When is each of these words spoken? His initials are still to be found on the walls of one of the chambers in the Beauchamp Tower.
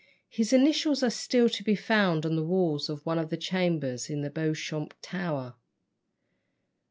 His 0.29 0.51
initials 0.51 1.03
are 1.03 1.11
still 1.11 1.47
to 1.49 1.63
be 1.63 1.75
found 1.75 2.25
on 2.25 2.35
the 2.35 2.41
walls 2.43 2.89
of 2.89 3.05
one 3.05 3.19
of 3.19 3.29
the 3.29 3.37
chambers 3.37 4.09
in 4.09 4.23
the 4.23 4.31
Beauchamp 4.31 4.95
Tower. 5.03 5.53